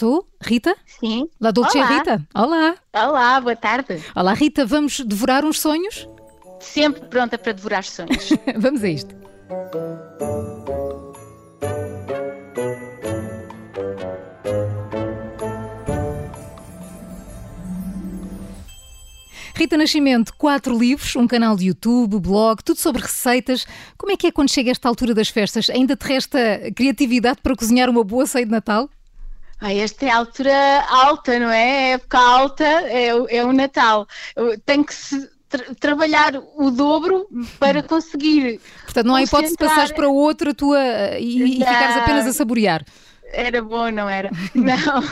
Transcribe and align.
Estou? 0.00 0.26
Rita? 0.40 0.74
Sim. 0.98 1.28
La 1.38 1.50
Dolce 1.50 1.76
Olá. 1.76 1.86
Rita? 1.86 2.26
Olá. 2.34 2.74
Olá, 2.90 3.38
boa 3.38 3.54
tarde. 3.54 4.02
Olá, 4.16 4.32
Rita. 4.32 4.64
Vamos 4.64 5.00
devorar 5.00 5.44
uns 5.44 5.60
sonhos? 5.60 6.08
Sempre 6.58 7.02
pronta 7.02 7.36
para 7.36 7.52
devorar 7.52 7.84
sonhos. 7.84 8.30
Vamos 8.56 8.82
a 8.82 8.88
isto. 8.88 9.14
Rita 19.54 19.76
Nascimento, 19.76 20.32
quatro 20.38 20.78
livros, 20.78 21.14
um 21.14 21.26
canal 21.26 21.54
de 21.54 21.66
YouTube, 21.66 22.18
blog, 22.18 22.64
tudo 22.64 22.78
sobre 22.78 23.02
receitas. 23.02 23.66
Como 23.98 24.12
é 24.12 24.16
que 24.16 24.28
é 24.28 24.32
quando 24.32 24.50
chega 24.50 24.70
esta 24.70 24.88
altura 24.88 25.12
das 25.12 25.28
festas? 25.28 25.68
Ainda 25.68 25.94
te 25.94 26.06
resta 26.06 26.38
criatividade 26.74 27.42
para 27.42 27.54
cozinhar 27.54 27.90
uma 27.90 28.02
boa 28.02 28.24
ceia 28.24 28.46
de 28.46 28.50
Natal? 28.50 28.88
Ah, 29.60 29.74
esta 29.74 30.06
é 30.06 30.10
a 30.10 30.16
altura 30.16 30.84
alta, 30.88 31.38
não 31.38 31.50
é? 31.50 31.92
A 31.92 31.94
época 31.96 32.18
alta 32.18 32.64
é, 32.64 33.14
o- 33.14 33.26
é 33.28 33.44
o 33.44 33.52
Natal. 33.52 34.06
Tenho 34.64 34.84
que 34.84 34.94
se 34.94 35.28
tra- 35.48 35.74
trabalhar 35.78 36.32
o 36.56 36.70
dobro 36.70 37.26
para 37.58 37.82
conseguir. 37.82 38.60
Portanto, 38.84 39.06
não 39.06 39.14
há 39.16 39.22
hipótese 39.22 39.52
de 39.52 39.58
passares 39.58 39.92
para 39.92 40.08
outra 40.08 40.54
tua 40.54 40.78
e, 41.18 41.56
e 41.56 41.58
Não. 41.58 41.66
ficares 41.66 41.96
apenas 41.96 42.26
a 42.26 42.32
saborear. 42.32 42.84
Era 43.32 43.62
bom, 43.62 43.90
não 43.90 44.08
era? 44.08 44.28
Não, 44.56 45.02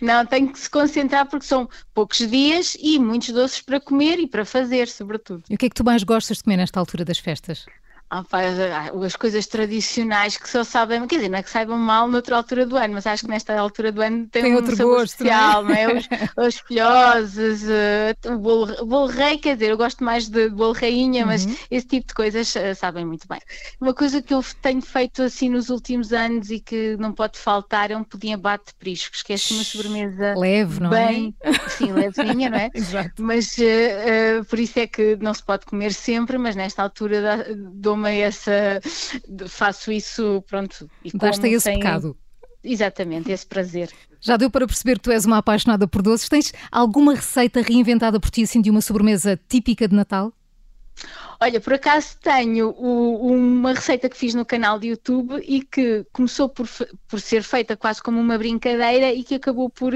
não, 0.00 0.24
tenho 0.24 0.52
que 0.52 0.58
se 0.60 0.70
concentrar 0.70 1.26
porque 1.26 1.44
são 1.44 1.68
poucos 1.92 2.18
dias 2.18 2.76
e 2.80 3.00
muitos 3.00 3.30
doces 3.30 3.60
para 3.60 3.80
comer 3.80 4.20
e 4.20 4.28
para 4.28 4.44
fazer, 4.44 4.86
sobretudo. 4.86 5.42
E 5.50 5.56
o 5.56 5.58
que 5.58 5.66
é 5.66 5.68
que 5.68 5.74
tu 5.74 5.82
mais 5.84 6.04
gostas 6.04 6.36
de 6.36 6.44
comer 6.44 6.56
nesta 6.58 6.78
altura 6.78 7.04
das 7.04 7.18
festas? 7.18 7.66
Ah, 8.10 8.24
pá, 8.24 8.40
as- 8.42 8.58
as 9.04 9.16
coisas 9.16 9.46
tradicionais 9.46 10.38
que 10.38 10.48
só 10.48 10.64
sabem, 10.64 11.06
quer 11.06 11.16
dizer, 11.16 11.28
não 11.28 11.38
é 11.38 11.42
que 11.42 11.50
saibam 11.50 11.76
mal 11.78 12.08
noutra 12.08 12.36
altura 12.36 12.64
do 12.64 12.74
ano, 12.76 12.94
mas 12.94 13.06
acho 13.06 13.24
que 13.24 13.28
nesta 13.30 13.54
altura 13.58 13.92
do 13.92 14.00
ano 14.00 14.26
tem, 14.30 14.42
Tem 14.42 14.54
um 14.54 14.56
outro 14.56 14.74
sabor 14.74 14.96
gosto, 14.96 15.24
não 15.24 15.32
é? 15.32 15.34
especial, 15.34 15.62
não 15.62 15.74
é? 15.74 15.90
Os, 15.90 16.08
os 16.38 16.58
filhoses, 16.60 17.68
eh, 17.68 18.14
o 18.26 18.38
bolo, 18.38 18.72
o 18.82 18.86
bolo 18.86 19.06
rei, 19.08 19.36
quer 19.38 19.56
dizer, 19.56 19.70
eu 19.72 19.76
gosto 19.76 20.02
mais 20.02 20.26
de 20.28 20.48
bolo 20.48 20.72
rainha, 20.72 21.26
mas 21.26 21.46
Uhum. 21.46 21.56
esse 21.70 21.86
tipo 21.86 22.06
de 22.08 22.14
coisas 22.14 22.56
eh, 22.56 22.74
sabem 22.74 23.04
muito 23.04 23.28
bem. 23.28 23.40
Uma 23.80 23.92
coisa 23.94 24.22
que 24.22 24.32
eu 24.32 24.42
tenho 24.62 24.80
feito 24.80 25.22
assim 25.22 25.50
nos 25.50 25.68
últimos 25.68 26.10
anos 26.12 26.50
e 26.50 26.60
que 26.60 26.96
não 26.96 27.12
pode 27.12 27.38
faltar 27.38 27.90
é 27.90 27.96
um 27.96 28.04
pudim 28.04 28.32
abate 28.32 28.66
de 28.68 28.74
priscos, 28.76 29.22
que 29.22 29.32
é 29.34 29.36
assim 29.36 29.52
uma 29.54 29.64
sobremesa 29.64 30.40
Leve, 30.40 30.80
não 30.80 30.90
bem, 30.90 31.34
sim, 31.66 31.92
levezinha, 31.92 32.48
não 32.48 32.58
é? 32.58 32.66
é? 32.66 32.70
Exato. 32.78 33.22
Mas 33.22 33.58
eh, 33.58 34.42
por 34.48 34.58
isso 34.58 34.78
é 34.78 34.86
que 34.86 35.16
não 35.16 35.34
se 35.34 35.42
pode 35.44 35.66
comer 35.66 35.92
sempre, 35.92 36.38
mas 36.38 36.54
nesta 36.56 36.82
altura 36.82 37.20
dá- 37.22 37.44
essa. 38.06 38.80
faço 39.48 39.90
isso, 39.92 40.42
pronto. 40.48 40.88
E 41.04 41.10
como 41.10 41.30
esse 41.30 41.60
sem- 41.60 41.78
pecado. 41.78 42.16
Exatamente, 42.62 43.30
esse 43.30 43.46
prazer. 43.46 43.90
Já 44.20 44.36
deu 44.36 44.50
para 44.50 44.66
perceber 44.66 44.94
que 44.96 45.02
tu 45.04 45.12
és 45.12 45.24
uma 45.24 45.38
apaixonada 45.38 45.86
por 45.86 46.02
doces. 46.02 46.28
Tens 46.28 46.52
alguma 46.72 47.14
receita 47.14 47.62
reinventada 47.62 48.18
por 48.18 48.30
ti, 48.30 48.42
assim, 48.42 48.60
de 48.60 48.68
uma 48.68 48.80
sobremesa 48.80 49.38
típica 49.48 49.86
de 49.86 49.94
Natal? 49.94 50.32
Olha, 51.40 51.60
por 51.60 51.74
acaso 51.74 52.16
tenho 52.20 52.70
o- 52.70 53.28
uma 53.32 53.72
receita 53.72 54.08
que 54.08 54.16
fiz 54.16 54.34
no 54.34 54.44
canal 54.44 54.76
de 54.80 54.88
YouTube 54.88 55.40
e 55.46 55.62
que 55.62 56.04
começou 56.12 56.48
por, 56.48 56.68
por 57.06 57.20
ser 57.20 57.44
feita 57.44 57.76
quase 57.76 58.02
como 58.02 58.20
uma 58.20 58.36
brincadeira 58.36 59.12
e 59.12 59.22
que 59.22 59.36
acabou 59.36 59.70
por 59.70 59.92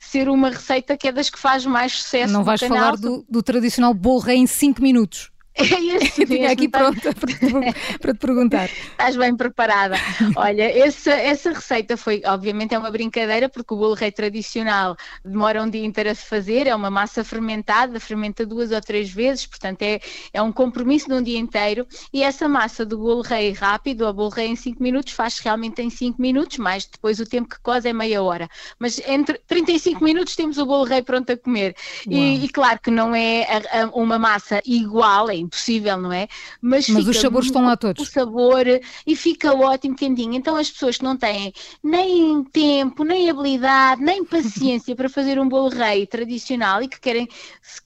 ser 0.00 0.30
uma 0.30 0.48
receita 0.48 0.96
que 0.96 1.06
é 1.08 1.12
das 1.12 1.28
que 1.28 1.38
faz 1.38 1.66
mais 1.66 1.92
sucesso 1.92 2.32
não 2.32 2.42
vais 2.42 2.58
canal. 2.60 2.78
falar 2.78 2.96
do, 2.96 3.26
do 3.28 3.42
tradicional 3.42 3.92
bolo 3.92 4.30
em 4.30 4.46
5 4.46 4.80
minutos. 4.80 5.30
É 5.66 5.96
esse 6.04 6.22
Eu 6.22 6.26
tinha 6.26 6.50
aqui 6.50 6.68
tá- 6.68 6.78
pronta 6.78 7.14
para 8.00 8.12
te, 8.12 8.18
perguntar. 8.18 8.68
Estás 8.68 9.16
bem 9.16 9.34
preparada. 9.34 9.96
Olha, 10.36 10.64
essa, 10.64 11.12
essa 11.12 11.50
receita 11.52 11.96
foi, 11.96 12.22
obviamente, 12.26 12.74
é 12.74 12.78
uma 12.78 12.90
brincadeira, 12.90 13.48
porque 13.48 13.72
o 13.72 13.76
bolo 13.76 13.94
rei 13.94 14.12
tradicional 14.12 14.96
demora 15.24 15.62
um 15.62 15.70
dia 15.70 15.84
inteiro 15.84 16.10
a 16.10 16.14
se 16.14 16.26
fazer, 16.26 16.66
é 16.66 16.74
uma 16.74 16.90
massa 16.90 17.24
fermentada, 17.24 17.98
fermenta 17.98 18.44
duas 18.44 18.70
ou 18.70 18.80
três 18.80 19.10
vezes, 19.10 19.46
portanto 19.46 19.80
é, 19.82 19.98
é 20.32 20.42
um 20.42 20.52
compromisso 20.52 21.08
de 21.08 21.14
um 21.14 21.22
dia 21.22 21.38
inteiro. 21.38 21.86
E 22.12 22.22
essa 22.22 22.46
massa 22.48 22.84
do 22.84 22.98
bolo 22.98 23.22
rei 23.22 23.52
rápido, 23.52 24.02
ou 24.02 24.12
bolo 24.12 24.28
rei 24.30 24.48
em 24.48 24.56
5 24.56 24.82
minutos, 24.82 25.12
faz 25.14 25.38
realmente 25.38 25.80
em 25.80 25.88
5 25.88 26.20
minutos, 26.20 26.58
mais 26.58 26.84
depois 26.84 27.18
o 27.18 27.24
tempo 27.26 27.48
que 27.48 27.60
coze 27.60 27.88
é 27.88 27.92
meia 27.94 28.22
hora. 28.22 28.46
Mas 28.78 29.00
entre 29.08 29.40
35 29.46 30.04
minutos 30.04 30.36
temos 30.36 30.58
o 30.58 30.66
bolo 30.66 30.84
rei 30.84 31.02
pronto 31.02 31.30
a 31.32 31.36
comer. 31.36 31.74
E, 32.08 32.44
e 32.44 32.48
claro 32.50 32.78
que 32.82 32.90
não 32.90 33.14
é 33.14 33.44
a- 33.44 33.84
a- 33.84 33.90
uma 33.94 34.18
massa 34.18 34.60
igual, 34.66 35.30
é 35.30 35.45
impossível, 35.46 35.96
não 35.96 36.12
é? 36.12 36.28
Mas 36.60 36.88
os 36.88 36.94
fica 36.94 37.14
sabores 37.14 37.46
estão 37.46 37.64
lá 37.64 37.72
o 37.72 37.76
todos. 37.76 38.08
sabor 38.08 38.64
e 39.06 39.16
fica 39.16 39.54
ótimo, 39.54 39.96
quentinho. 39.96 40.34
Então 40.34 40.56
as 40.56 40.70
pessoas 40.70 40.98
que 40.98 41.04
não 41.04 41.16
têm 41.16 41.52
nem 41.82 42.44
tempo, 42.44 43.04
nem 43.04 43.30
habilidade, 43.30 44.02
nem 44.02 44.24
paciência 44.24 44.94
para 44.94 45.08
fazer 45.08 45.38
um 45.38 45.48
bolo 45.48 45.70
rei 45.70 46.06
tradicional 46.06 46.82
e 46.82 46.88
que 46.88 47.00
querem, 47.00 47.28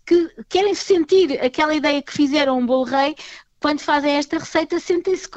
que 0.05 0.29
querem 0.49 0.75
sentir 0.75 1.41
aquela 1.41 1.75
ideia 1.75 2.03
que 2.03 2.13
fizeram 2.13 2.59
um 2.59 2.67
bolo 2.67 2.85
rei, 2.85 3.15
quando 3.61 3.81
fazem 3.81 4.13
esta 4.13 4.39
receita 4.39 4.81
sentem-se 4.81 5.29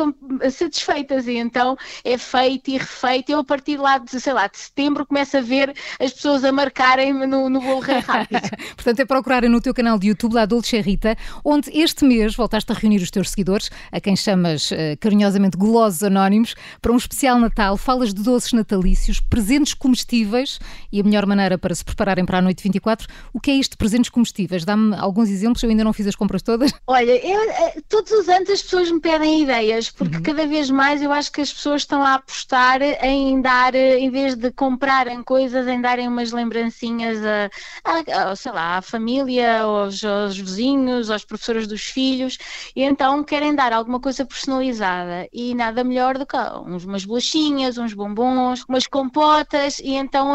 satisfeitas 0.52 1.28
e 1.28 1.34
então 1.34 1.78
é 2.04 2.18
feito 2.18 2.72
e 2.72 2.78
refeito. 2.78 3.32
Eu 3.32 3.40
a 3.40 3.44
partir 3.44 3.78
lá 3.78 3.98
de, 3.98 4.20
sei 4.20 4.34
lá, 4.34 4.48
de 4.48 4.58
setembro 4.58 5.06
começo 5.06 5.38
a 5.38 5.42
ver 5.42 5.76
as 6.00 6.14
pessoas 6.14 6.44
a 6.44 6.52
marcarem-me 6.52 7.28
no, 7.28 7.50
no 7.50 7.60
bolo 7.60 7.82
rei 7.82 8.00
rápido. 8.08 8.50
Portanto, 8.76 9.00
é 9.00 9.06
procurarem 9.06 9.50
no 9.50 9.60
teu 9.60 9.74
canal 9.74 10.00
de 10.00 10.08
YouTube, 10.08 10.34
La 10.34 10.46
Dolce 10.46 10.80
Rita, 10.80 11.18
onde 11.44 11.70
este 11.78 12.06
mês 12.06 12.36
voltaste 12.36 12.72
a 12.72 12.76
reunir 12.76 13.02
os 13.02 13.12
teus 13.12 13.30
seguidores, 13.30 13.70
a 13.92 14.00
quem 14.00 14.16
chamas 14.16 14.72
eh, 14.72 14.96
carinhosamente 14.96 15.58
Golosos 15.58 16.04
Anónimos, 16.04 16.56
para 16.82 16.92
um 16.92 16.98
especial 16.98 17.38
Natal. 17.40 17.76
Falas 17.76 18.14
de 18.14 18.24
doces 18.24 18.54
natalícios, 18.54 19.20
presentes 19.20 19.74
comestíveis 19.74 20.60
e 20.92 21.02
a 21.02 21.04
melhor 21.04 21.26
maneira 21.26 21.58
para 21.58 21.76
se 21.76 21.84
prepararem 21.84 22.26
para 22.26 22.38
a 22.38 22.42
noite 22.42 22.64
24. 22.64 23.08
O 23.34 23.40
que 23.40 23.52
é 23.52 23.56
isto 23.56 23.72
de 23.72 23.78
presentes 23.78 24.10
comestíveis? 24.10 24.64
Dá-me 24.64 24.96
alguns 24.96 25.30
exemplos, 25.30 25.62
eu 25.64 25.70
ainda 25.70 25.84
não 25.84 25.92
fiz 25.92 26.08
as 26.08 26.16
compras 26.16 26.42
todas. 26.42 26.72
Olha, 26.88 27.12
eu, 27.12 27.50
eh, 27.50 27.82
todos 27.90 28.13
os 28.14 28.30
anos 28.30 28.50
as 28.50 28.62
pessoas 28.62 28.92
me 28.92 29.00
pedem 29.00 29.42
ideias, 29.42 29.90
porque 29.92 30.20
cada 30.22 30.46
vez 30.48 30.70
mais 30.70 31.02
eu 31.02 31.12
acho 31.12 31.32
que 31.32 31.42
as 31.42 31.52
pessoas 31.52 31.82
estão 31.82 32.02
a 32.04 32.16
apostar 32.16 32.82
em 32.82 33.42
dar, 33.42 33.76
em 33.76 34.10
vez 34.10 34.36
de 34.36 34.52
comprarem 34.52 35.22
coisas, 35.24 35.68
em 35.68 35.82
darem 35.82 36.08
umas 36.08 36.32
lembrancinhas 36.32 37.18
a, 37.26 37.50
a- 37.84 38.32
a, 38.32 38.36
sei 38.36 38.52
lá, 38.52 38.78
à 38.78 38.82
família, 38.82 39.62
aos, 39.62 40.04
aos 40.04 40.38
vizinhos, 40.38 41.10
aos 41.10 41.26
professores 41.26 41.68
dos 41.68 41.82
filhos, 41.84 42.38
e 42.76 42.84
então 42.84 43.24
querem 43.24 43.54
dar 43.56 43.74
alguma 43.74 44.00
coisa 44.00 44.26
personalizada. 44.26 45.28
E 45.34 45.54
nada 45.56 45.84
melhor 45.84 46.18
do 46.18 46.26
que 46.26 46.38
uns, 46.68 46.86
umas 46.86 47.06
bolachinhas, 47.06 47.78
uns 47.78 47.94
bombons, 47.94 48.64
umas 48.68 48.88
compotas, 48.88 49.80
e 49.80 49.94
então 49.96 50.32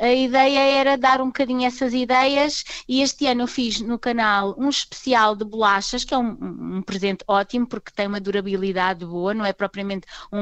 a, 0.00 0.04
a 0.04 0.12
ideia 0.12 0.58
era 0.60 0.96
dar 0.98 1.20
um 1.20 1.26
bocadinho 1.26 1.66
essas 1.66 1.92
ideias 1.94 2.64
e 2.88 3.02
este 3.02 3.26
ano 3.26 3.42
eu 3.42 3.46
fiz 3.46 3.80
no 3.80 3.98
canal 3.98 4.54
um 4.58 4.68
especial 4.68 5.34
de 5.36 5.44
bolachas, 5.44 6.04
que 6.04 6.14
é 6.14 6.18
um, 6.18 6.36
um 6.78 6.82
presente 6.82 7.17
ótimo, 7.26 7.66
porque 7.66 7.90
tem 7.94 8.06
uma 8.06 8.20
durabilidade 8.20 9.04
boa, 9.04 9.32
não 9.34 9.44
é 9.44 9.52
propriamente 9.52 10.06
um, 10.32 10.38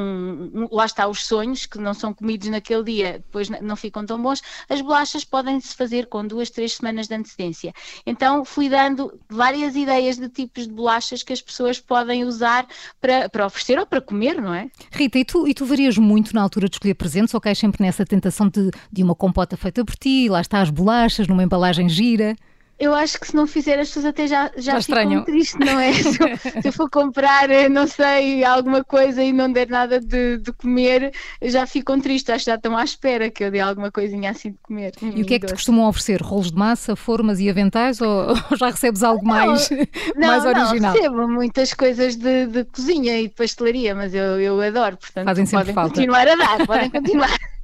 um- 0.54 0.68
Lá 0.70 0.84
está 0.84 1.06
os 1.08 1.24
sonhos, 1.24 1.64
que 1.66 1.78
não 1.78 1.94
são 1.94 2.12
comidos 2.12 2.48
naquele 2.48 2.82
dia, 2.84 3.12
depois 3.14 3.48
não 3.48 3.76
ficam 3.76 4.04
tão 4.04 4.20
bons. 4.20 4.42
As 4.68 4.80
bolachas 4.80 5.24
podem-se 5.24 5.74
fazer 5.74 6.06
com 6.06 6.26
duas, 6.26 6.50
três 6.50 6.74
semanas 6.74 7.08
de 7.08 7.14
antecedência. 7.14 7.72
Então 8.04 8.44
fui 8.44 8.68
dando 8.68 9.18
várias 9.28 9.74
ideias 9.76 10.16
de 10.18 10.28
tipos 10.28 10.66
de 10.66 10.72
bolachas 10.72 11.22
que 11.22 11.32
as 11.32 11.40
pessoas 11.40 11.80
podem 11.80 12.24
usar 12.24 12.66
para, 13.00 13.28
para 13.28 13.46
oferecer 13.46 13.78
ou 13.78 13.86
para 13.86 14.00
comer, 14.00 14.40
não 14.40 14.52
é? 14.52 14.68
Rita, 14.90 15.18
e 15.18 15.24
tu, 15.24 15.46
e 15.48 15.54
tu 15.54 15.64
varias 15.64 15.96
muito 15.96 16.34
na 16.34 16.42
altura 16.42 16.68
de 16.68 16.74
escolher 16.76 16.94
presentes 16.94 17.32
ou 17.34 17.40
cais 17.40 17.58
sempre 17.58 17.82
nessa 17.82 18.04
tentação 18.04 18.48
de, 18.48 18.70
de 18.92 19.02
uma 19.02 19.14
compota 19.14 19.56
feita 19.56 19.84
por 19.84 19.94
ti, 19.96 20.28
lá 20.28 20.40
está 20.40 20.60
as 20.60 20.70
bolachas, 20.70 21.26
numa 21.28 21.42
embalagem 21.42 21.88
gira? 21.88 22.36
Eu 22.78 22.94
acho 22.94 23.18
que 23.18 23.26
se 23.26 23.34
não 23.34 23.46
fizer 23.46 23.78
as 23.78 23.88
pessoas 23.88 24.04
até 24.06 24.26
já, 24.26 24.50
já, 24.56 24.78
Já 24.78 24.82
ficam 24.82 25.24
tristes, 25.24 25.58
não 25.58 25.80
é? 25.80 25.92
Se 25.96 26.22
eu, 26.22 26.62
se 26.62 26.68
eu 26.68 26.72
for 26.72 26.90
comprar, 26.90 27.48
eh, 27.50 27.68
não 27.68 27.86
sei, 27.86 28.44
alguma 28.44 28.84
coisa 28.84 29.22
e 29.22 29.32
não 29.32 29.50
der 29.50 29.68
nada 29.68 29.98
de, 29.98 30.36
de 30.38 30.52
comer, 30.52 31.12
já 31.40 31.66
ficam 31.66 31.98
tristes, 31.98 32.28
acho 32.34 32.44
que 32.44 32.50
já 32.50 32.56
estão 32.56 32.76
à 32.76 32.84
espera 32.84 33.30
que 33.30 33.44
eu 33.44 33.50
dê 33.50 33.60
alguma 33.60 33.90
coisinha 33.90 34.30
assim 34.30 34.50
de 34.50 34.58
comer. 34.62 34.92
E 35.00 35.22
o 35.22 35.24
que 35.24 35.34
é 35.34 35.38
que 35.38 35.46
te 35.46 35.54
costumam 35.54 35.88
oferecer? 35.88 36.20
Rolos 36.20 36.50
de 36.50 36.58
massa, 36.58 36.94
formas 36.94 37.40
e 37.40 37.48
aventais 37.48 38.00
ou, 38.00 38.28
ou 38.50 38.56
já 38.56 38.66
recebes 38.70 39.02
algo 39.02 39.26
mais, 39.26 39.70
não, 40.14 40.28
mais 40.28 40.44
original? 40.44 40.80
Não, 40.80 40.92
recebo 40.92 41.28
muitas 41.28 41.72
coisas 41.72 42.14
de, 42.16 42.46
de 42.46 42.64
cozinha 42.64 43.18
e 43.18 43.28
de 43.28 43.34
pastelaria, 43.34 43.94
mas 43.94 44.14
eu, 44.14 44.38
eu 44.40 44.60
adoro, 44.60 44.98
portanto 44.98 45.24
Fazem 45.24 45.46
sempre 45.46 45.72
podem 45.72 45.74
falta. 45.74 45.94
continuar 45.94 46.28
a 46.28 46.36
dar, 46.36 46.66
podem 46.66 46.90
continuar. 46.92 47.55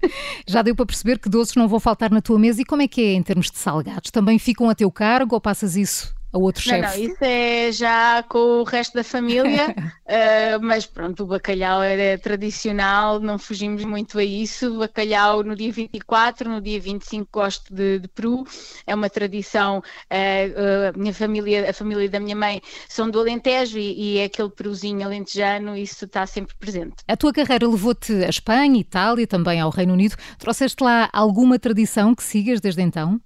Já 0.46 0.62
deu 0.62 0.74
para 0.74 0.86
perceber 0.86 1.18
que 1.18 1.28
doces 1.28 1.54
não 1.54 1.68
vão 1.68 1.80
faltar 1.80 2.10
na 2.10 2.20
tua 2.20 2.38
mesa 2.38 2.60
e 2.60 2.64
como 2.64 2.82
é 2.82 2.88
que 2.88 3.00
é 3.00 3.12
em 3.12 3.22
termos 3.22 3.50
de 3.50 3.58
salgados? 3.58 4.10
Também 4.10 4.38
ficam 4.38 4.68
a 4.68 4.74
teu 4.74 4.90
cargo 4.90 5.34
ou 5.34 5.40
passas 5.40 5.76
isso 5.76 6.14
a 6.32 6.38
outro 6.38 6.62
não, 6.66 6.74
chefe? 6.78 6.98
Não, 6.98 7.04
isso 7.04 7.24
é 7.24 7.72
já 7.72 8.22
com 8.22 8.60
o 8.60 8.64
resto 8.64 8.94
da 8.94 9.04
família, 9.04 9.74
uh, 9.76 10.60
mas 10.62 10.86
pronto, 10.86 11.24
o 11.24 11.26
bacalhau 11.26 11.82
era 11.82 12.18
tradicional, 12.18 13.20
não 13.20 13.38
fugimos 13.38 13.84
muito 13.84 14.18
a 14.18 14.24
isso. 14.24 14.74
O 14.74 14.78
bacalhau 14.78 15.42
no 15.42 15.54
dia 15.54 15.70
24, 15.70 16.48
no 16.48 16.60
dia 16.60 16.80
25 16.80 17.28
gosto 17.30 17.74
de, 17.74 17.98
de 17.98 18.08
peru, 18.08 18.44
é 18.86 18.94
uma 18.94 19.10
tradição. 19.10 19.78
Uh, 20.10 20.94
uh, 20.94 20.98
minha 20.98 21.12
família, 21.12 21.68
a 21.68 21.72
família 21.72 22.08
da 22.08 22.18
minha 22.18 22.36
mãe 22.36 22.62
são 22.88 23.10
do 23.10 23.20
Alentejo 23.20 23.78
e, 23.78 24.14
e 24.14 24.18
é 24.18 24.24
aquele 24.24 24.50
peruzinho 24.50 25.04
alentejano, 25.04 25.76
isso 25.76 26.04
está 26.06 26.26
sempre 26.26 26.54
presente. 26.56 26.96
A 27.06 27.16
tua 27.16 27.32
carreira 27.32 27.68
levou-te 27.68 28.12
a 28.24 28.28
Espanha, 28.28 28.80
Itália, 28.80 29.26
também 29.26 29.60
ao 29.60 29.70
Reino 29.70 29.92
Unido. 29.92 30.16
Trouxeste 30.38 30.82
lá 30.82 31.10
alguma 31.12 31.58
tradição 31.58 32.14
que 32.14 32.22
sigas 32.22 32.60
desde 32.60 32.82
então? 32.82 33.20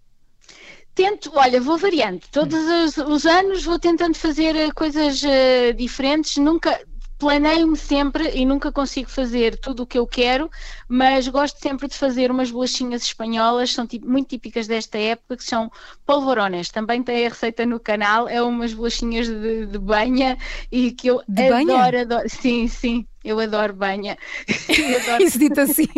Tento, 0.96 1.31
olha, 1.34 1.60
vou 1.60 1.76
variando. 1.76 2.22
Todos 2.32 2.58
os, 2.58 2.96
os 2.96 3.26
anos 3.26 3.62
vou 3.62 3.78
tentando 3.78 4.16
fazer 4.16 4.56
eh, 4.56 4.72
coisas 4.72 5.22
uh, 5.22 5.75
diferentes. 5.76 6.38
Nunca, 6.38 6.81
planeio-me 7.19 7.76
sempre 7.76 8.31
e 8.34 8.46
nunca 8.46 8.72
consigo 8.72 9.10
fazer 9.10 9.58
tudo 9.58 9.82
o 9.82 9.87
que 9.87 9.98
eu 9.98 10.06
quero, 10.06 10.50
mas 10.88 11.28
gosto 11.28 11.58
sempre 11.60 11.87
de 11.87 11.94
fazer 11.94 12.31
umas 12.31 12.50
bolachinhas 12.50 13.02
espanholas, 13.02 13.72
são 13.72 13.87
muito 14.04 14.28
típicas 14.28 14.66
desta 14.66 14.96
época, 14.98 15.37
que 15.37 15.44
são 15.44 15.70
polvorones. 16.06 16.70
Também 16.70 17.02
tem 17.02 17.26
a 17.26 17.28
receita 17.28 17.66
no 17.66 17.78
canal, 17.78 18.26
é 18.26 18.42
umas 18.42 18.72
bolachinhas 18.72 19.28
de, 19.28 19.66
de 19.66 19.78
banha 19.78 20.38
e 20.72 20.92
que 20.92 21.08
eu 21.08 21.22
de 21.28 21.50
adoro, 21.50 21.66
banha? 21.66 22.00
adoro. 22.00 22.28
Sim, 22.28 22.69
sim. 22.69 23.06
Eu 23.26 23.40
adoro 23.40 23.75
banha. 23.75 24.17
Eu 24.69 25.00
adoro... 25.00 25.23
Isso 25.23 25.38
dito 25.38 25.61
assim. 25.61 25.88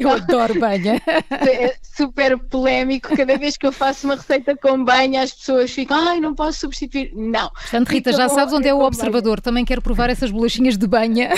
eu 0.00 0.10
adoro 0.10 0.58
banha. 0.58 1.00
É 1.30 1.76
super 1.82 2.36
polémico. 2.38 3.14
Cada 3.16 3.38
vez 3.38 3.56
que 3.56 3.66
eu 3.66 3.72
faço 3.72 4.06
uma 4.06 4.16
receita 4.16 4.56
com 4.56 4.82
banha, 4.82 5.22
as 5.22 5.32
pessoas 5.32 5.70
ficam, 5.70 5.96
ai, 5.96 6.18
não 6.18 6.34
posso 6.34 6.60
substituir. 6.60 7.12
Não. 7.14 7.50
Portanto, 7.50 7.88
Rita, 7.88 8.12
já 8.12 8.28
sabes 8.28 8.52
onde 8.52 8.66
é 8.66 8.74
o 8.74 8.80
observador. 8.80 9.36
Banha. 9.36 9.42
Também 9.42 9.64
quero 9.64 9.80
provar 9.80 10.10
essas 10.10 10.30
bolachinhas 10.30 10.76
de 10.76 10.86
banha. 10.86 11.30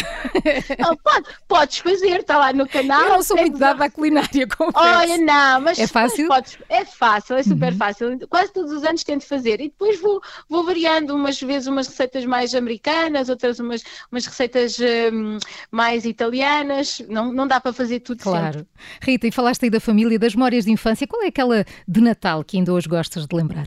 Não, 0.79 0.97
pode, 1.03 1.27
podes 1.47 1.79
fazer, 1.79 2.21
está 2.21 2.39
lá 2.39 2.53
no 2.53 2.67
canal. 2.67 3.03
Eu 3.03 3.09
não 3.11 3.23
sou 3.23 3.37
muito 3.37 3.59
dada 3.59 3.85
à 3.85 3.91
culinária, 3.91 4.47
confesso. 4.57 4.99
Olha, 4.99 5.19
não, 5.19 5.61
mas. 5.61 5.79
É 5.79 5.87
fácil? 5.87 6.29
Podes, 6.29 6.59
é 6.69 6.85
fácil, 6.85 7.37
é 7.37 7.43
super 7.43 7.73
uhum. 7.73 7.79
fácil. 7.79 8.29
Quase 8.29 8.53
todos 8.53 8.73
os 8.73 8.85
anos 8.85 9.05
tento 9.05 9.27
fazer. 9.27 9.61
E 9.61 9.65
depois 9.65 10.01
vou, 10.01 10.23
vou 10.49 10.65
variando 10.65 11.15
umas 11.15 11.41
vezes 11.41 11.67
umas 11.67 11.87
receitas 11.89 12.25
mais 12.25 12.55
americanas, 12.55 13.29
outras 13.29 13.59
umas, 13.59 13.83
umas 14.11 14.25
receitas 14.25 14.54
receitas 14.55 14.79
um, 15.13 15.39
mais 15.71 16.05
italianas, 16.05 17.03
não, 17.09 17.33
não 17.33 17.47
dá 17.47 17.61
para 17.61 17.73
fazer 17.73 18.01
tudo 18.01 18.23
claro. 18.23 18.59
sempre. 18.59 18.67
Rita, 19.03 19.27
e 19.27 19.33
falaste 19.33 19.65
aí 19.65 19.71
da 19.71 19.81
família, 19.81 20.19
das 20.19 20.35
memórias 20.35 20.65
de 20.65 20.71
infância, 20.71 21.07
qual 21.07 21.23
é 21.23 21.27
aquela 21.27 21.65
de 21.87 22.01
Natal 22.01 22.45
que 22.45 22.57
ainda 22.57 22.73
hoje 22.73 22.89
gostas 22.89 23.27
de 23.27 23.37
lembrar? 23.37 23.67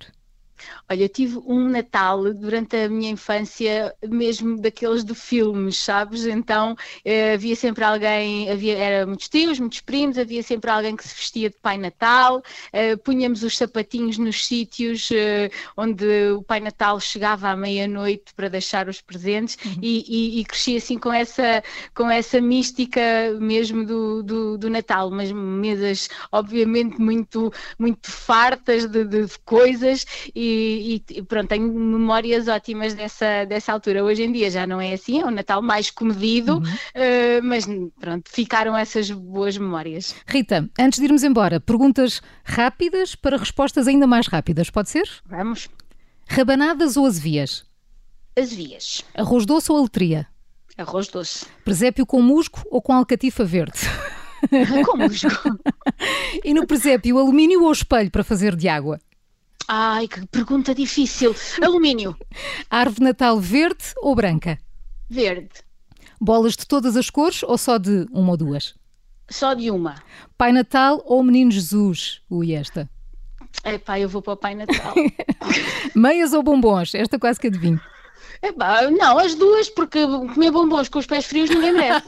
Olha, 0.89 1.03
eu 1.03 1.09
tive 1.09 1.37
um 1.45 1.69
Natal 1.69 2.33
durante 2.33 2.75
a 2.75 2.89
minha 2.89 3.11
infância, 3.11 3.93
mesmo 4.07 4.59
daqueles 4.59 5.03
de 5.03 5.13
filmes, 5.13 5.77
sabes? 5.77 6.25
Então 6.25 6.75
eh, 7.03 7.33
havia 7.33 7.55
sempre 7.55 7.83
alguém, 7.83 8.49
havia, 8.49 8.77
era 8.77 9.05
muitos 9.05 9.29
tios, 9.29 9.59
muitos 9.59 9.81
primos, 9.81 10.17
havia 10.17 10.41
sempre 10.43 10.69
alguém 10.69 10.95
que 10.95 11.07
se 11.07 11.15
vestia 11.15 11.49
de 11.49 11.57
Pai 11.57 11.77
Natal, 11.77 12.41
eh, 12.73 12.95
punhamos 12.97 13.43
os 13.43 13.57
sapatinhos 13.57 14.17
nos 14.17 14.45
sítios 14.45 15.09
eh, 15.11 15.49
onde 15.75 16.05
o 16.31 16.43
Pai 16.43 16.59
Natal 16.59 16.99
chegava 16.99 17.49
à 17.49 17.55
meia-noite 17.55 18.33
para 18.35 18.49
deixar 18.49 18.87
os 18.87 19.01
presentes 19.01 19.57
uhum. 19.65 19.79
e, 19.81 20.05
e, 20.07 20.39
e, 20.39 20.45
cresci 20.45 20.77
assim 20.77 20.97
com 20.97 21.11
essa, 21.11 21.63
com 21.93 22.09
essa 22.09 22.39
mística 22.41 23.01
mesmo 23.39 23.85
do, 23.85 24.23
do, 24.23 24.57
do 24.57 24.69
Natal, 24.69 25.11
mas 25.11 25.31
mesas 25.31 26.09
obviamente 26.31 26.99
muito, 26.99 27.51
muito 27.77 28.09
fartas 28.09 28.85
de, 28.85 29.03
de 29.03 29.27
coisas 29.45 30.05
e 30.33 30.46
e, 30.47 31.03
e, 31.09 31.21
pronto, 31.21 31.47
tenho 31.47 31.71
memórias 31.71 32.47
ótimas 32.47 32.93
dessa, 32.93 33.45
dessa 33.45 33.73
altura. 33.73 34.03
Hoje 34.03 34.23
em 34.23 34.31
dia 34.31 34.49
já 34.49 34.65
não 34.65 34.79
é 34.79 34.93
assim, 34.93 35.21
é 35.21 35.25
um 35.25 35.31
Natal 35.31 35.61
mais 35.61 35.89
comedido, 35.89 36.55
uhum. 36.55 36.61
uh, 36.63 37.43
mas 37.43 37.67
pronto, 37.99 38.29
ficaram 38.31 38.75
essas 38.75 39.09
boas 39.11 39.57
memórias. 39.57 40.15
Rita, 40.25 40.69
antes 40.79 40.99
de 40.99 41.05
irmos 41.05 41.23
embora, 41.23 41.59
perguntas 41.59 42.21
rápidas 42.43 43.15
para 43.15 43.37
respostas 43.37 43.87
ainda 43.87 44.07
mais 44.07 44.27
rápidas, 44.27 44.69
pode 44.69 44.89
ser? 44.89 45.07
Vamos. 45.25 45.69
Rabanadas 46.27 46.97
ou 46.97 47.05
azevias? 47.05 47.65
Azevias. 48.37 49.03
Arroz 49.15 49.45
doce 49.45 49.71
ou 49.71 49.77
aletria? 49.77 50.27
Arroz 50.77 51.07
doce. 51.07 51.45
Presépio 51.65 52.05
com 52.05 52.21
musgo 52.21 52.61
ou 52.69 52.81
com 52.81 52.93
alcatifa 52.93 53.43
verde? 53.43 53.79
com 54.85 54.97
musgo. 54.97 55.29
e 56.43 56.53
no 56.53 56.67
presépio, 56.67 57.17
alumínio 57.17 57.63
ou 57.63 57.71
espelho 57.71 58.11
para 58.11 58.23
fazer 58.23 58.55
de 58.55 58.67
água? 58.67 58.99
Ai, 59.67 60.07
que 60.07 60.25
pergunta 60.27 60.73
difícil. 60.73 61.35
Alumínio. 61.61 62.15
Árvore 62.69 63.03
Natal 63.03 63.39
verde 63.39 63.93
ou 63.97 64.15
branca? 64.15 64.57
Verde. 65.09 65.49
Bolas 66.19 66.55
de 66.55 66.65
todas 66.65 66.95
as 66.95 67.09
cores 67.09 67.43
ou 67.43 67.57
só 67.57 67.77
de 67.77 68.07
uma 68.11 68.31
ou 68.31 68.37
duas? 68.37 68.73
Só 69.29 69.53
de 69.53 69.69
uma. 69.69 69.95
Pai 70.37 70.51
Natal 70.53 71.01
ou 71.05 71.21
Menino 71.21 71.51
Jesus? 71.51 72.21
Ui, 72.29 72.53
esta. 72.53 72.89
É 73.63 73.77
pá, 73.77 73.99
eu 73.99 74.07
vou 74.07 74.21
para 74.21 74.33
o 74.33 74.37
Pai 74.37 74.55
Natal. 74.55 74.93
Meias 75.93 76.31
ou 76.31 76.41
bombons? 76.41 76.95
Esta 76.95 77.19
quase 77.19 77.39
que 77.39 77.47
adivinho. 77.47 77.81
Epá, 78.41 78.89
não, 78.89 79.17
as 79.17 79.35
duas, 79.35 79.69
porque 79.69 80.05
comer 80.05 80.51
bombons 80.51 80.87
com 80.87 80.99
os 80.99 81.05
pés 81.05 81.25
frios 81.25 81.49
ninguém 81.49 81.73
merece. 81.73 82.05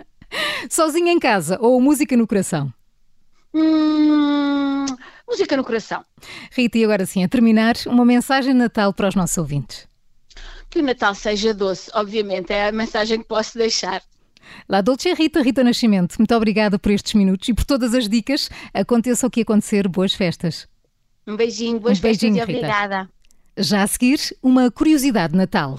Sozinha 0.68 1.12
em 1.12 1.18
casa 1.18 1.58
ou 1.60 1.80
música 1.80 2.16
no 2.16 2.26
coração? 2.26 2.72
Hum, 3.52 4.86
música 5.28 5.56
no 5.56 5.64
coração. 5.64 6.04
Rita, 6.52 6.78
e 6.78 6.84
agora 6.84 7.04
sim, 7.06 7.24
a 7.24 7.28
terminar, 7.28 7.74
uma 7.86 8.04
mensagem 8.04 8.52
de 8.52 8.58
Natal 8.58 8.92
para 8.92 9.08
os 9.08 9.14
nossos 9.14 9.36
ouvintes. 9.38 9.88
Que 10.68 10.78
o 10.78 10.82
Natal 10.82 11.14
seja 11.14 11.52
doce, 11.52 11.90
obviamente, 11.94 12.52
é 12.52 12.68
a 12.68 12.72
mensagem 12.72 13.18
que 13.18 13.26
posso 13.26 13.58
deixar. 13.58 14.02
La 14.68 14.80
Dolce 14.80 15.12
Rita, 15.14 15.42
Rita 15.42 15.64
Nascimento, 15.64 16.16
muito 16.18 16.34
obrigada 16.34 16.78
por 16.78 16.92
estes 16.92 17.14
minutos 17.14 17.48
e 17.48 17.54
por 17.54 17.64
todas 17.64 17.94
as 17.94 18.08
dicas. 18.08 18.48
Aconteça 18.72 19.26
o 19.26 19.30
que 19.30 19.42
acontecer, 19.42 19.88
boas 19.88 20.14
festas. 20.14 20.68
Um 21.26 21.36
beijinho, 21.36 21.78
boas 21.78 21.98
um 21.98 22.02
beijinho, 22.02 22.34
festas 22.34 22.54
e 22.54 22.58
obrigada. 22.58 23.00
Rita. 23.02 23.10
Já 23.58 23.82
a 23.82 23.86
seguir, 23.86 24.18
uma 24.42 24.70
curiosidade 24.70 25.32
de 25.32 25.38
Natal. 25.38 25.78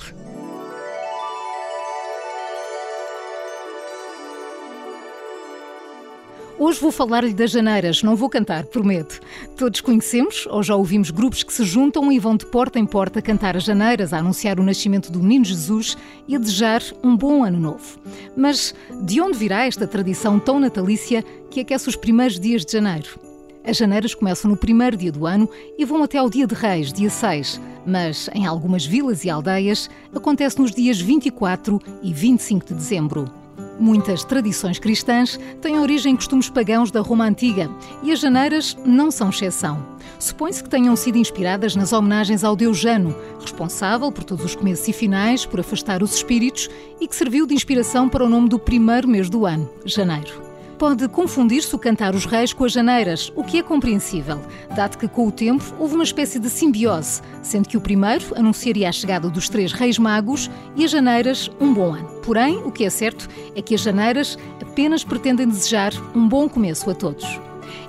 Hoje 6.63 6.79
vou 6.79 6.91
falar-lhe 6.91 7.33
das 7.33 7.49
janeiras, 7.49 8.03
não 8.03 8.15
vou 8.15 8.29
cantar, 8.29 8.65
prometo. 8.67 9.19
Todos 9.57 9.81
conhecemos 9.81 10.45
ou 10.45 10.61
já 10.61 10.75
ouvimos 10.75 11.09
grupos 11.09 11.41
que 11.41 11.51
se 11.51 11.63
juntam 11.63 12.11
e 12.11 12.19
vão 12.19 12.37
de 12.37 12.45
porta 12.45 12.77
em 12.77 12.85
porta 12.85 13.19
cantar 13.19 13.57
as 13.57 13.63
janeiras, 13.63 14.13
a 14.13 14.19
anunciar 14.19 14.59
o 14.59 14.63
nascimento 14.63 15.11
do 15.11 15.23
Menino 15.23 15.43
Jesus 15.43 15.97
e 16.27 16.35
a 16.35 16.39
desejar 16.39 16.83
um 17.03 17.17
bom 17.17 17.43
ano 17.43 17.59
novo. 17.59 17.99
Mas 18.37 18.75
de 19.03 19.19
onde 19.19 19.39
virá 19.39 19.65
esta 19.65 19.87
tradição 19.87 20.37
tão 20.37 20.59
natalícia 20.59 21.23
que 21.49 21.61
aquece 21.61 21.89
os 21.89 21.95
primeiros 21.95 22.39
dias 22.39 22.63
de 22.63 22.73
janeiro? 22.73 23.19
As 23.65 23.77
janeiras 23.77 24.13
começam 24.13 24.51
no 24.51 24.55
primeiro 24.55 24.95
dia 24.95 25.11
do 25.11 25.25
ano 25.25 25.49
e 25.79 25.83
vão 25.83 26.03
até 26.03 26.19
ao 26.19 26.29
dia 26.29 26.45
de 26.45 26.53
Reis, 26.53 26.93
dia 26.93 27.09
6, 27.09 27.59
mas 27.87 28.29
em 28.35 28.45
algumas 28.45 28.85
vilas 28.85 29.25
e 29.25 29.31
aldeias 29.31 29.89
acontece 30.13 30.59
nos 30.59 30.71
dias 30.71 31.01
24 31.01 31.81
e 32.03 32.13
25 32.13 32.67
de 32.67 32.75
dezembro. 32.75 33.40
Muitas 33.81 34.23
tradições 34.23 34.77
cristãs 34.77 35.39
têm 35.59 35.79
origem 35.79 36.13
em 36.13 36.15
costumes 36.15 36.47
pagãos 36.51 36.91
da 36.91 37.01
Roma 37.01 37.25
Antiga 37.25 37.67
e 38.03 38.11
as 38.11 38.19
janeiras 38.19 38.77
não 38.85 39.09
são 39.09 39.29
exceção. 39.29 39.83
Supõe-se 40.19 40.61
que 40.63 40.69
tenham 40.69 40.95
sido 40.95 41.17
inspiradas 41.17 41.75
nas 41.75 41.91
homenagens 41.91 42.43
ao 42.43 42.55
deus 42.55 42.77
Jano, 42.77 43.15
responsável 43.39 44.11
por 44.11 44.23
todos 44.23 44.45
os 44.45 44.55
começos 44.55 44.87
e 44.87 44.93
finais, 44.93 45.47
por 45.47 45.59
afastar 45.59 46.03
os 46.03 46.13
espíritos 46.13 46.69
e 46.99 47.07
que 47.07 47.15
serviu 47.15 47.47
de 47.47 47.55
inspiração 47.55 48.07
para 48.07 48.23
o 48.23 48.29
nome 48.29 48.49
do 48.49 48.59
primeiro 48.59 49.07
mês 49.07 49.31
do 49.31 49.47
ano, 49.47 49.67
janeiro 49.83 50.50
pode 50.81 51.07
confundir-se 51.09 51.75
o 51.75 51.77
cantar 51.77 52.15
os 52.15 52.25
reis 52.25 52.53
com 52.53 52.65
as 52.65 52.71
janeiras, 52.71 53.31
o 53.35 53.43
que 53.43 53.59
é 53.59 53.61
compreensível, 53.61 54.41
dado 54.75 54.97
que 54.97 55.07
com 55.07 55.27
o 55.27 55.31
tempo 55.31 55.63
houve 55.77 55.93
uma 55.93 56.03
espécie 56.03 56.39
de 56.39 56.49
simbiose, 56.49 57.21
sendo 57.43 57.69
que 57.69 57.77
o 57.77 57.81
primeiro 57.81 58.25
anunciaria 58.35 58.89
a 58.89 58.91
chegada 58.91 59.29
dos 59.29 59.47
três 59.47 59.73
reis 59.73 59.99
magos 59.99 60.49
e 60.75 60.83
as 60.83 60.89
janeiras 60.89 61.51
um 61.59 61.71
bom 61.71 61.93
ano. 61.93 62.07
Porém, 62.23 62.57
o 62.65 62.71
que 62.71 62.83
é 62.83 62.89
certo 62.89 63.29
é 63.55 63.61
que 63.61 63.75
as 63.75 63.81
janeiras 63.81 64.39
apenas 64.59 65.03
pretendem 65.03 65.47
desejar 65.47 65.93
um 66.15 66.27
bom 66.27 66.49
começo 66.49 66.89
a 66.89 66.95
todos. 66.95 67.39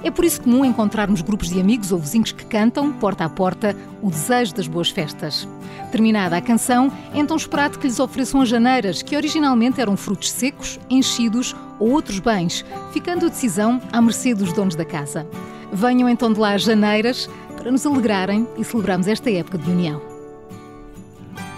É 0.04 0.10
por 0.10 0.24
isso 0.24 0.42
comum 0.42 0.62
encontrarmos 0.62 1.22
grupos 1.22 1.48
de 1.48 1.58
amigos 1.58 1.92
ou 1.92 1.98
vizinhos 1.98 2.32
que 2.32 2.44
cantam, 2.44 2.92
porta 2.92 3.24
a 3.24 3.28
porta, 3.30 3.74
o 4.02 4.10
desejo 4.10 4.54
das 4.54 4.68
boas 4.68 4.90
festas. 4.90 5.48
Terminada 5.90 6.36
a 6.36 6.42
canção, 6.42 6.92
é 7.14 7.18
então 7.18 7.36
esperado 7.36 7.78
que 7.78 7.86
lhes 7.86 8.00
ofereçam 8.00 8.42
as 8.42 8.48
janeiras, 8.48 9.00
que 9.00 9.16
originalmente 9.16 9.80
eram 9.80 9.96
frutos 9.96 10.30
secos, 10.30 10.78
enchidos 10.90 11.54
ou 11.82 11.90
outros 11.90 12.20
bens, 12.20 12.64
ficando 12.92 13.26
a 13.26 13.28
decisão 13.28 13.82
à 13.90 14.00
mercê 14.00 14.32
dos 14.34 14.52
donos 14.52 14.76
da 14.76 14.84
casa. 14.84 15.26
Venham 15.72 16.08
então 16.08 16.32
de 16.32 16.38
lá 16.38 16.54
as 16.54 16.62
janeiras 16.62 17.28
para 17.56 17.72
nos 17.72 17.84
alegrarem 17.84 18.46
e 18.56 18.62
celebrarmos 18.62 19.08
esta 19.08 19.30
época 19.30 19.58
de 19.58 19.68
união. 19.68 20.00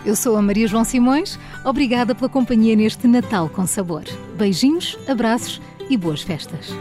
Eu 0.05 0.17
sou 0.17 0.37
a 0.37 0.43
Maria 0.43 0.67
João 0.67 0.85
Simões, 0.85 1.39
obrigada 1.65 2.15
pela 2.15 2.29
companhia 2.29 2.75
neste 2.75 3.07
Natal 3.07 3.51
com 3.51 3.67
Sabor. 3.67 4.05
Beijinhos, 4.37 4.99
abraços 5.07 5.61
e 5.91 5.97
boas 5.97 6.23
festas. 6.23 6.75